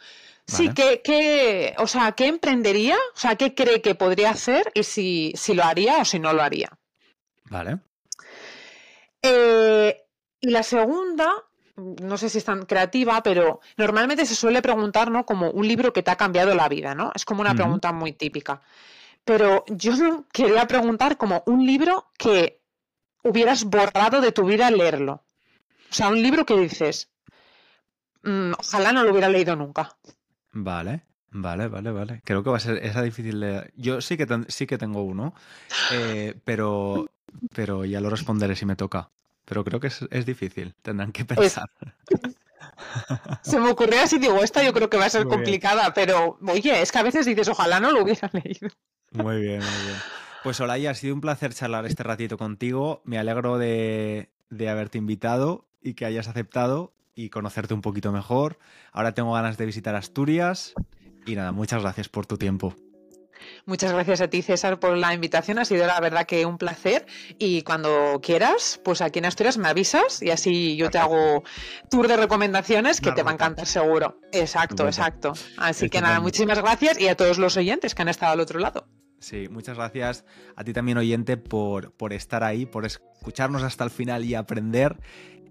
[0.46, 2.96] Sí, ¿qué, o sea, ¿qué emprendería?
[3.14, 6.40] O sea, ¿qué cree que podría hacer y si, lo haría o si no lo
[6.40, 6.70] haría?
[7.50, 7.80] Vale.
[9.20, 10.06] Eh,
[10.40, 11.34] y la segunda,
[11.76, 15.26] no sé si es tan creativa, pero normalmente se suele preguntar, ¿no?
[15.26, 17.10] Como un libro que te ha cambiado la vida, ¿no?
[17.16, 18.62] Es como una pregunta muy típica.
[19.28, 19.92] Pero yo
[20.32, 22.62] quería preguntar como un libro que
[23.22, 25.22] hubieras borrado de tu vida leerlo.
[25.90, 27.10] O sea, un libro que dices,
[28.22, 29.94] mm, ojalá no lo hubiera leído nunca.
[30.52, 32.22] Vale, vale, vale, vale.
[32.24, 33.70] Creo que va a ser esa difícil de...
[33.76, 35.34] Yo sí que, sí que tengo uno,
[35.92, 37.10] eh, pero,
[37.54, 39.10] pero ya lo responderé si me toca.
[39.44, 41.70] Pero creo que es, difícil, tendrán que pensar.
[43.42, 46.80] Se me ocurrió así, digo, esta yo creo que va a ser complicada, pero oye,
[46.80, 48.70] es que a veces dices, ojalá no lo hubiera leído.
[49.12, 49.96] Muy bien, muy bien.
[50.42, 53.02] Pues Olaya, ha sido un placer charlar este ratito contigo.
[53.04, 58.58] Me alegro de, de haberte invitado y que hayas aceptado y conocerte un poquito mejor.
[58.92, 60.74] Ahora tengo ganas de visitar Asturias
[61.26, 62.74] y nada, muchas gracias por tu tiempo.
[63.66, 65.58] Muchas gracias a ti, César, por la invitación.
[65.58, 67.06] Ha sido la verdad que un placer.
[67.38, 71.44] Y cuando quieras, pues aquí en Asturias me avisas y así yo te hago
[71.90, 74.20] tour de recomendaciones que te va a encantar seguro.
[74.32, 75.32] Exacto, exacto.
[75.56, 78.58] Así que nada, muchísimas gracias y a todos los oyentes que han estado al otro
[78.58, 78.86] lado.
[79.20, 80.24] Sí, muchas gracias
[80.54, 84.96] a ti también, oyente, por, por estar ahí, por escucharnos hasta el final y aprender.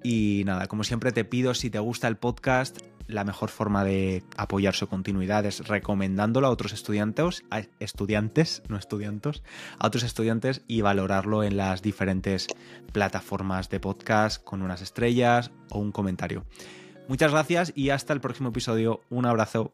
[0.04, 4.24] Y nada, como siempre te pido, si te gusta el podcast, la mejor forma de
[4.36, 9.44] apoyar su continuidad es recomendándolo a otros estudiantes, a estudiantes, no estudiantes,
[9.80, 12.48] a otros estudiantes y valorarlo en las diferentes
[12.92, 16.46] plataformas de podcast con unas estrellas o un comentario.
[17.08, 19.02] Muchas gracias y hasta el próximo episodio.
[19.10, 19.74] Un abrazo.